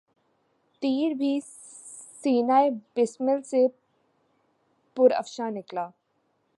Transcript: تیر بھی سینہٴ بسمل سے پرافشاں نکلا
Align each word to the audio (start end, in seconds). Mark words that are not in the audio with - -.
تیر 0.81 1.13
بھی 1.13 1.39
سینہٴ 2.21 2.69
بسمل 2.95 3.41
سے 3.41 3.61
پرافشاں 4.97 5.49
نکلا 5.51 5.87